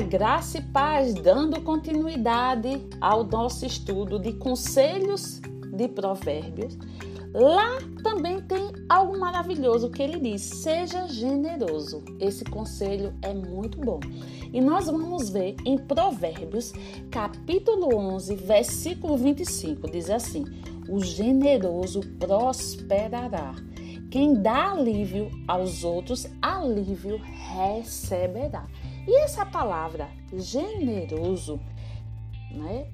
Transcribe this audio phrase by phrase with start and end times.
[0.00, 5.40] Graça e paz, dando continuidade ao nosso estudo de conselhos
[5.72, 6.78] de provérbios.
[7.34, 12.02] Lá também tem algo maravilhoso que ele diz: seja generoso.
[12.18, 14.00] Esse conselho é muito bom.
[14.52, 16.72] E nós vamos ver em Provérbios,
[17.10, 20.44] capítulo 11, versículo 25, diz assim:
[20.88, 23.54] O generoso prosperará.
[24.10, 27.20] Quem dá alívio aos outros, alívio
[27.52, 28.66] receberá.
[29.08, 31.58] E essa palavra generoso
[32.50, 32.88] né,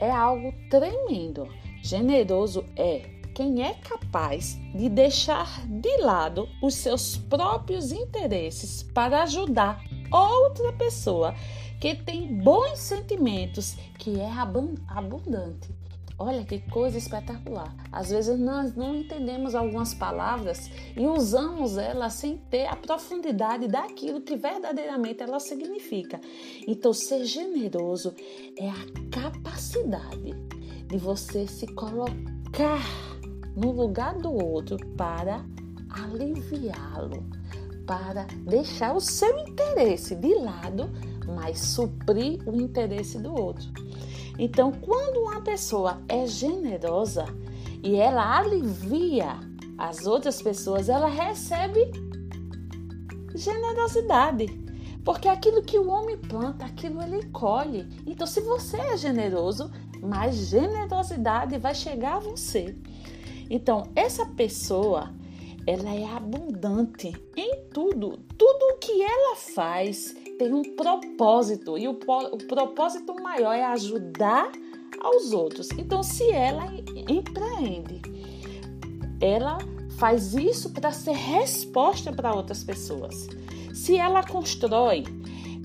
[0.00, 1.46] é algo tremendo.
[1.80, 9.80] Generoso é quem é capaz de deixar de lado os seus próprios interesses para ajudar
[10.10, 11.36] outra pessoa
[11.80, 14.28] que tem bons sentimentos, que é
[14.88, 15.70] abundante.
[16.22, 17.74] Olha que coisa espetacular.
[17.90, 24.20] Às vezes nós não entendemos algumas palavras e usamos elas sem ter a profundidade daquilo
[24.20, 26.20] que verdadeiramente ela significa.
[26.68, 28.14] Então, ser generoso
[28.58, 30.34] é a capacidade
[30.88, 32.84] de você se colocar
[33.56, 35.42] no lugar do outro para
[35.88, 37.24] aliviá-lo,
[37.86, 40.90] para deixar o seu interesse de lado,
[41.34, 43.72] mas suprir o interesse do outro.
[44.42, 47.26] Então, quando uma pessoa é generosa
[47.82, 49.38] e ela alivia
[49.76, 51.90] as outras pessoas, ela recebe
[53.34, 54.46] generosidade.
[55.04, 57.86] Porque aquilo que o homem planta, aquilo ele colhe.
[58.06, 59.70] Então, se você é generoso,
[60.00, 62.74] mais generosidade vai chegar a você.
[63.50, 65.10] Então, essa pessoa,
[65.66, 68.18] ela é abundante em tudo.
[68.38, 74.50] Tudo o que ela faz, tem um propósito e o, o propósito maior é ajudar
[74.98, 75.68] aos outros.
[75.76, 76.64] Então, se ela
[77.06, 78.00] empreende,
[79.20, 79.58] ela
[79.98, 83.28] faz isso para ser resposta para outras pessoas.
[83.74, 85.04] Se ela constrói,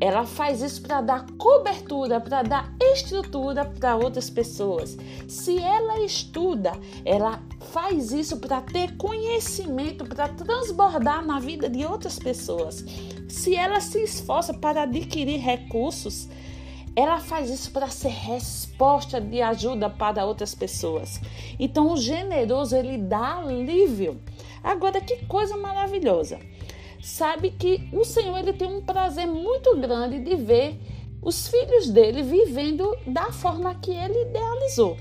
[0.00, 4.96] ela faz isso para dar cobertura, para dar estrutura para outras pessoas.
[5.26, 6.72] Se ela estuda,
[7.04, 7.42] ela
[7.72, 12.84] faz isso para ter conhecimento, para transbordar na vida de outras pessoas.
[13.28, 16.28] Se ela se esforça para adquirir recursos,
[16.94, 21.20] ela faz isso para ser resposta de ajuda para outras pessoas.
[21.58, 24.20] Então, o generoso ele dá alívio.
[24.62, 26.38] Agora, que coisa maravilhosa!
[27.00, 30.78] Sabe que o Senhor ele tem um prazer muito grande de ver
[31.22, 34.96] os filhos dele vivendo da forma que ele idealizou.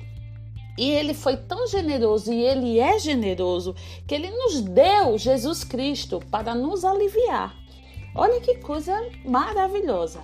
[0.77, 3.75] E ele foi tão generoso e ele é generoso
[4.07, 7.55] que ele nos deu Jesus Cristo para nos aliviar.
[8.13, 8.93] Olha que coisa
[9.25, 10.21] maravilhosa.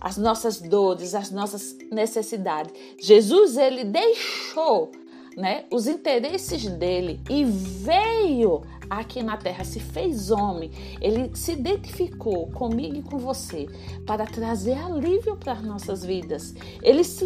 [0.00, 2.72] As nossas dores, as nossas necessidades.
[3.00, 4.90] Jesus ele deixou,
[5.36, 10.70] né, os interesses dele e veio aqui na terra, se fez homem.
[11.00, 13.66] Ele se identificou comigo e com você
[14.06, 16.54] para trazer alívio para as nossas vidas.
[16.82, 17.24] Ele se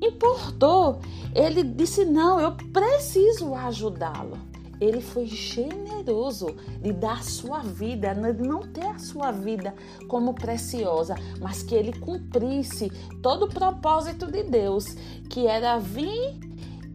[0.00, 1.00] importou.
[1.34, 4.38] Ele disse: Não, eu preciso ajudá-lo.
[4.80, 9.72] Ele foi generoso de dar sua vida, de não ter a sua vida
[10.08, 12.90] como preciosa, mas que ele cumprisse
[13.22, 14.96] todo o propósito de Deus,
[15.30, 16.51] que era vir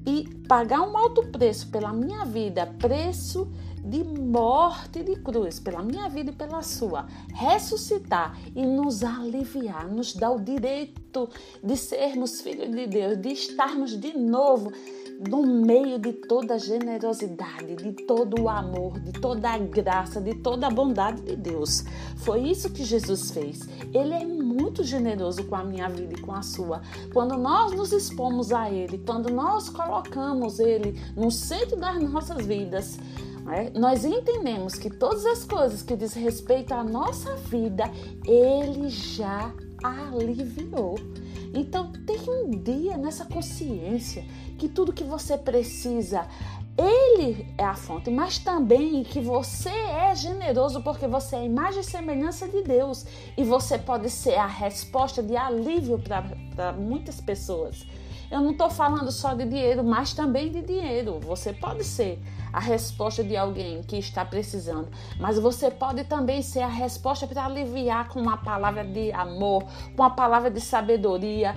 [0.08, 3.52] e pagar um alto preço pela minha vida, preço
[3.84, 10.14] de morte de cruz, pela minha vida e pela sua, ressuscitar e nos aliviar, nos
[10.14, 11.30] dar o direito
[11.64, 14.72] de sermos filhos de Deus, de estarmos de novo
[15.20, 20.36] no meio de toda a generosidade, de todo o amor, de toda a graça, de
[20.36, 21.84] toda a bondade de Deus.
[22.18, 23.68] Foi isso que Jesus fez.
[23.94, 26.82] Ele é muito generoso com a minha vida e com a sua.
[27.14, 33.00] Quando nós nos expomos a Ele, quando nós colocamos Ele no centro das nossas vidas,
[33.54, 33.70] é?
[33.72, 37.86] Nós entendemos que todas as coisas que diz respeito à nossa vida,
[38.26, 39.54] Ele já
[39.84, 40.96] aliviou.
[41.54, 44.26] Então, tenha um dia nessa consciência
[44.58, 46.28] que tudo que você precisa,
[46.78, 51.82] Ele é a fonte, mas também que você é generoso porque você é a imagem
[51.82, 53.06] e semelhança de Deus
[53.38, 57.86] e você pode ser a resposta de alívio para muitas pessoas.
[58.30, 61.20] Eu não estou falando só de dinheiro, mas também de dinheiro.
[61.22, 62.20] Você pode ser
[62.52, 64.90] a resposta de alguém que está precisando,
[65.20, 69.64] mas você pode também ser a resposta para aliviar com uma palavra de amor,
[69.96, 71.56] com uma palavra de sabedoria,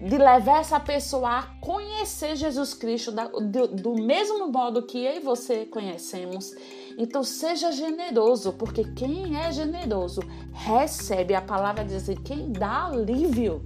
[0.00, 5.20] de levar essa pessoa a conhecer Jesus Cristo do, do mesmo modo que eu e
[5.20, 6.54] você conhecemos.
[6.98, 10.20] Então seja generoso, porque quem é generoso
[10.52, 11.34] recebe.
[11.34, 13.64] A palavra assim, quem dá alívio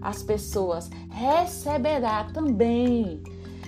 [0.00, 3.22] às pessoas receberá também.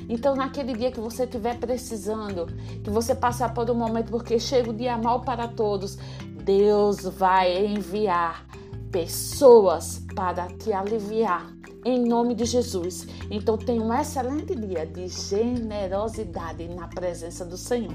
[0.08, 2.46] Então, naquele dia que você estiver precisando,
[2.82, 5.98] que você passar por um momento, porque chega o dia mal para todos,
[6.44, 8.46] Deus vai enviar
[8.90, 11.52] pessoas para te aliviar.
[11.84, 13.06] Em nome de Jesus.
[13.30, 17.94] Então, tenha um excelente dia de generosidade na presença do Senhor.